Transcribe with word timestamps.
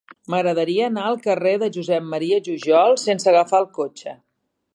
M'agradaria 0.33 0.87
anar 0.91 1.03
al 1.09 1.19
carrer 1.27 1.51
de 1.65 1.69
Josep 1.75 2.07
M. 2.15 2.21
Jujol 2.49 2.99
sense 3.05 3.31
agafar 3.35 3.63
el 3.67 3.71
cotxe. 3.79 4.21